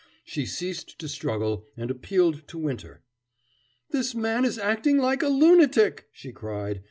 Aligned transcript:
She 0.23 0.47
ceased 0.47 0.97
to 0.97 1.07
struggle, 1.07 1.67
and 1.77 1.91
appealed 1.91 2.47
to 2.47 2.57
Winter. 2.57 3.03
"This 3.91 4.15
man 4.15 4.45
is 4.45 4.57
acting 4.57 4.97
like 4.97 5.21
a 5.21 5.27
lunatic," 5.29 6.07
she 6.11 6.31
cried. 6.31 6.79